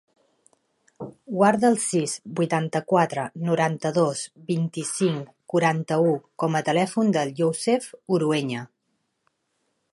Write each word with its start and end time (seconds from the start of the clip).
Guarda 1.33 1.69
el 1.73 1.75
sis, 1.83 2.15
vuitanta-quatre, 2.39 3.27
noranta-dos, 3.49 4.25
vint-i-cinc, 4.49 5.29
quaranta-u 5.55 6.11
com 6.45 6.61
a 6.61 6.65
telèfon 6.71 7.17
del 7.19 7.35
Youssef 7.43 7.91
Urueña. 8.19 8.69